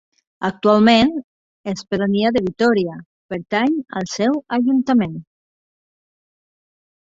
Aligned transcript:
Actualment 0.47 1.11
és 1.73 1.83
pedania 1.91 2.31
de 2.37 2.43
Vitòria, 2.47 2.97
pertany 3.35 3.77
al 4.01 4.09
seu 4.15 4.43
Ajuntament. 4.61 5.17